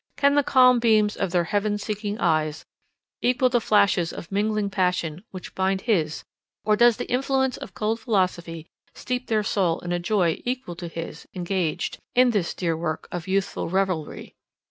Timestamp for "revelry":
13.69-14.33